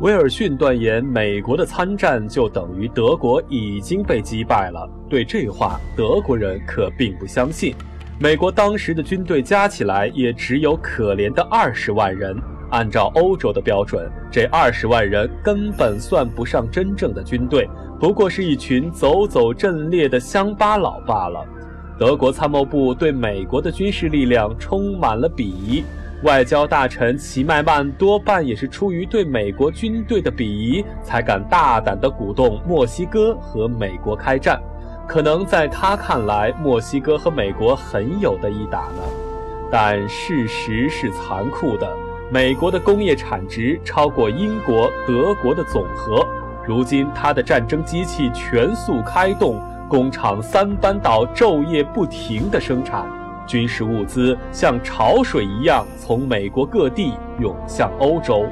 [0.00, 4.86] 威尔逊断言美国的参战就等于德国已经被击败了。
[5.08, 7.74] 对这话，德国人可并不相信。
[8.18, 12.36] 美国当时的军队加起来也只有可怜的二十万人，
[12.70, 17.66] 按照欧洲的标准，这二十万人根本算不上真正的军队，
[17.98, 21.42] 不过是一群走走阵列的乡巴佬罢了。
[21.98, 25.82] 德国参谋部对美国的军事力量充满了鄙夷。
[26.22, 34.58] 外交大臣齐迈曼多半也是出于对美国军队的鄙夷，才敢大胆地鼓动墨西哥和美国开战。
[35.06, 39.02] 可能在他看来，墨西哥和美国很有的一打呢。
[39.70, 41.88] 但事实是残酷的，
[42.30, 46.26] 美国的工业产值超过英国、德国的总和。
[46.66, 53.06] 如今，他的战争机器全速开动，工厂三班倒，昼夜不停地生产。
[53.46, 58.46] 军事物资像潮水一样从美国各地涌向欧洲，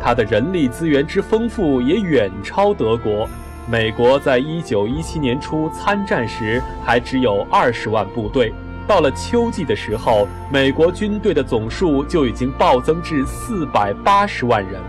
[0.00, 3.28] 它的人力资源之丰富也远超德国。
[3.70, 8.52] 美国在一九一七年初参战时还只有二十万部队，
[8.88, 14.80] 到了秋季的时候，美国军队的总数就已经暴增至四百八十万人，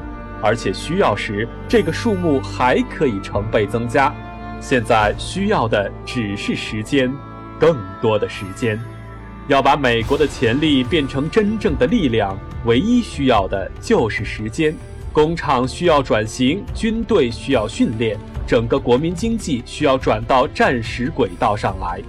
[0.41, 4.11] 而且需要时这个数目还可以成倍增加。
[4.59, 7.13] 现在需要的只是时间，
[7.59, 8.81] 更多的时间。
[9.47, 14.73] 要把美国的潜力变成真正的力量，唯一需要的就是时间。
[15.11, 22.01] 工厂需要转型，军队需要训练，整个国民经济需要转到战时轨道上来。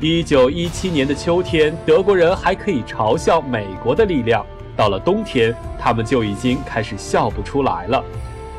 [0.00, 4.42] 一九一七年的秋天，德国人还可以嘲笑美国的力量；
[4.74, 8.02] 到了冬天，他们就已经开始笑不出来了。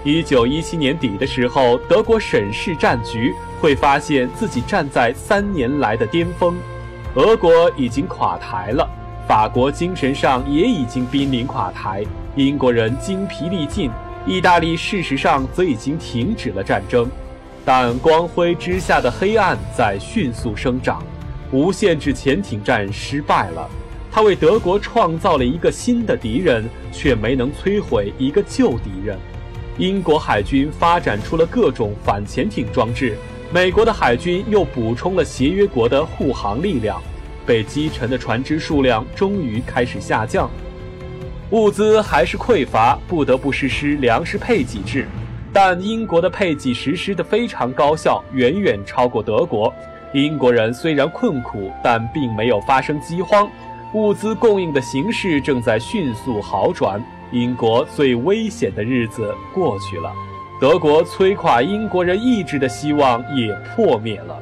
[0.05, 6.55] 一九一七年底的时候，德国审视战局，会发现自己站在三年来的巅峰。
[7.15, 8.89] 俄国已经垮台了，
[9.27, 12.03] 法国精神上也已经濒临垮台，
[12.35, 13.91] 英国人精疲力尽，
[14.25, 17.07] 意大利事实上则已经停止了战争，
[17.63, 21.03] 但光辉之下的黑暗在迅速生长。
[21.51, 23.69] 无限制潜艇战失败了，
[24.11, 29.15] 它为德国创造了一个新的敌人，却没能摧毁一个旧敌人。
[29.77, 33.15] 英国海军发展出了各种反潜艇装置。
[33.51, 37.01] 美国的海军又补充了协约国的护航力量，
[37.45, 40.49] 被击沉的船只数量终于开始下降，
[41.51, 45.07] 物资还是匮乏，不得不实施粮食配给制。
[45.51, 49.71] 但英国的配给实施的非常高效，远远超过德国。
[50.11, 53.47] 英国人虽然困苦，但并没有发生饥荒，
[53.93, 56.99] 物资供应的形势正在迅速好转。
[57.31, 60.11] 英国最危险的日子过去了。
[60.63, 64.39] 德国摧垮英国人意志的希望也破灭了，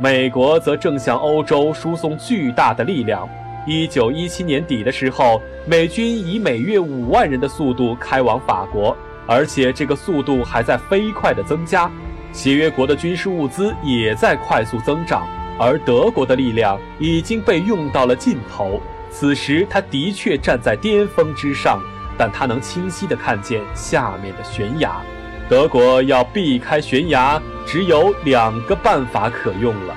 [0.00, 3.28] 美国则正向欧洲输送巨大的力量。
[3.64, 11.88] 一九一七年底的时候，美军以每月五万人的速度开往法国，而且这个速度还在飞快地增加。
[12.32, 15.28] 协约国的军事物资也在快速增长，
[15.60, 18.80] 而德国的力量已经被用到了尽头。
[19.12, 21.80] 此时，他的确站在巅峰之上，
[22.18, 25.00] 但他能清晰地看见下面的悬崖。
[25.48, 29.94] 德国要避开悬崖，只有两个办法可用了。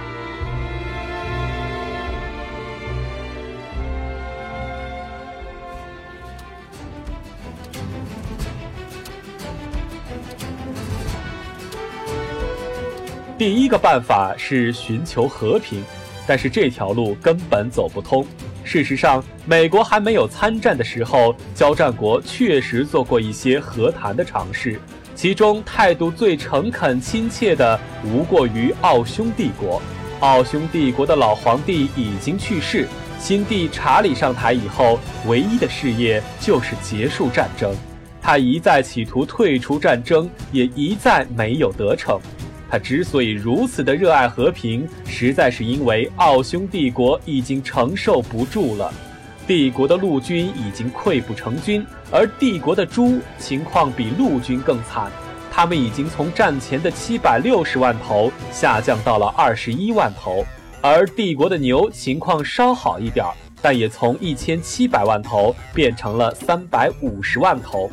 [13.37, 15.83] 第一个办法是寻求和平，
[16.25, 18.25] 但是这条路根本走不通。
[18.63, 24.79] 事实上，美国还没有参战的时候，交战国确实做过一些和谈的尝试。
[25.15, 29.81] 其中态度最诚恳亲切的，无过于奥匈帝国。
[30.19, 32.85] 奥匈帝国的老皇帝已经去世，
[33.17, 37.73] 新帝查理上台以后，唯一的事业就是结束战争。
[38.21, 42.19] 他一再企图退出战争，也一再没有得逞。
[42.69, 48.93] 他之所以如此的热爱和平，实在是因为奥匈帝国已经承受不住了。
[49.47, 55.11] 帝国的陆军已经溃不成军，而帝国的猪情况比陆军更惨，
[55.51, 60.43] 他们已经从战前的七百六十万头下降到了二十一万头，
[60.81, 63.23] 而帝国的牛情况稍好一点，
[63.61, 67.89] 但也从一千七百万头变成了三百五十万头。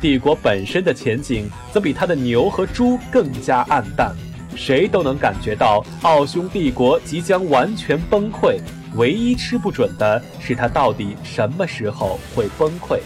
[0.00, 4.12] 帝国本身的前景则比他的牛和猪更加暗淡，
[4.56, 8.58] 谁都能感觉到奥匈帝国即将完全崩溃。
[8.96, 12.98] 唯一吃不准的是，他到底什么时候会崩溃？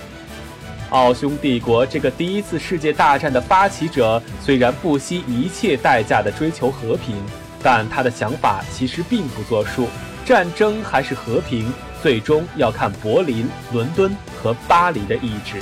[0.91, 7.17] 奥匈帝国这个第一次世界大战的发起者，虽然不惜一切代价的追求和平，
[7.63, 9.89] 但他的想法其实并不作数。
[10.25, 11.73] 战争还是和平，
[12.03, 15.61] 最终要看柏林、伦敦和巴黎的意志。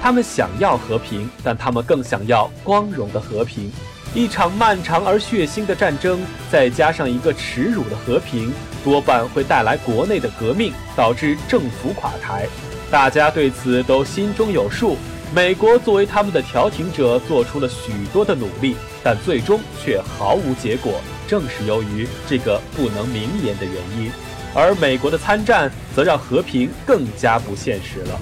[0.00, 3.70] 他们想要和平，但他们更想要光荣的和平。
[4.14, 8.50] 一场漫长而血腥的战争，再加上一个耻辱的和平，
[8.84, 12.46] 多半会带来国内的革命，导致政府垮台。
[12.90, 14.96] 大家对此都心中有数。
[15.34, 21.00] 美国作为他们的调停者，做出了许多的努力，但最终却毫无结果。
[21.26, 24.10] 正是由于这个不能明言的原因，
[24.54, 28.18] 而美国的参战则让和平更加不现实了。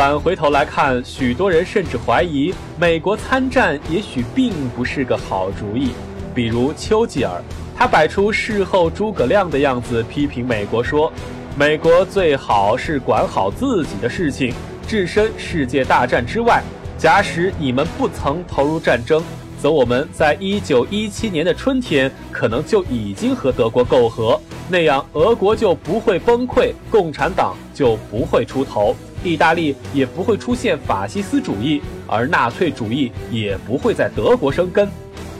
[0.00, 5.90] 返回头来看，许多人甚至怀疑美国参战也许并不是个好主意。
[6.34, 7.38] 比如丘吉尔，
[7.76, 11.12] 他摆出事后诸葛亮的样子，批评美国说
[11.54, 14.54] ：“美国最好是管好自己的事情，
[14.88, 16.62] 置身世界大战之外。
[16.96, 19.22] 假使你们不曾投入战争，
[19.60, 34.88] 则我们在一九一七年的春天可能就已经和德国媾和，那样俄国就不会崩溃，共产党就不会出头。”意大利也不会出现法西斯主义，而纳粹主义也不会在德国生根。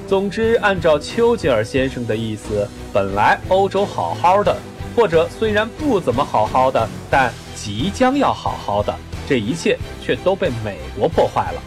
[0.06, 4.56] 总之，按照丘吉尔先生的意思，本来欧洲好好的，
[4.94, 8.94] 或者虽然不怎么好好的，但即将要好好的，
[9.28, 11.62] 这一切却都被美国破坏了。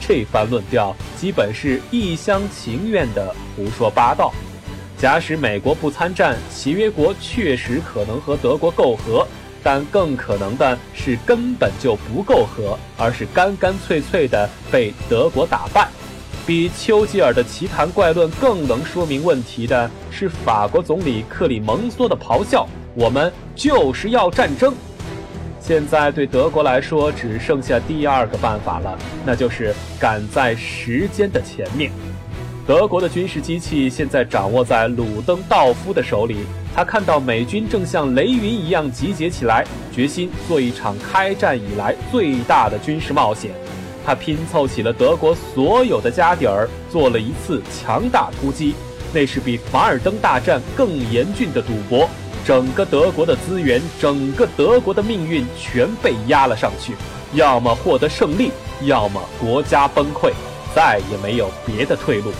[0.00, 4.32] 这番论调基本是一厢情愿的胡说八道。
[4.96, 9.26] 假使美国不参战，协约国确实可能和德国媾和。
[9.70, 15.86] 但更可能的是，根本就不够和，而是干干脆脆的被德国打败。
[16.46, 22.66] 比丘吉尔的奇谈怪论更能说明问题的是，法国总理克里蒙梭的咆哮
[22.96, 24.72] ：“我们就是要战争！”
[25.60, 31.92] 现在对德国来说，只剩下第二个办法了，那就是赶在时间的前面。
[32.66, 36.46] 德国的军事机器现在掌握在鲁登道夫的手里。
[36.78, 43.50] 他看到美军正像雷云一样集结起来，决心做一场开战以来最大的军事冒险。
[44.06, 48.76] 他拼凑起了德国所有的家底儿，做了一次强大突击。
[49.12, 52.08] 那是比凡尔登大战更严峻的赌博。
[52.46, 56.94] 整个德国的资源，整个德国的命运全被压了上去。
[57.34, 58.52] 要么获得胜利，
[58.82, 60.30] 要么国家崩溃，
[60.76, 62.30] 再也没有别的退路。